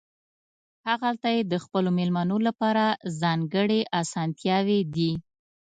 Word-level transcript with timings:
هغلته 0.89 1.27
یې 1.35 1.41
د 1.51 1.53
خپلو 1.63 1.89
مېلمنو 1.97 2.37
لپاره 2.47 2.85
ځانګړې 3.21 3.79
اسانتیاوې 4.01 4.79
دي. 4.95 5.11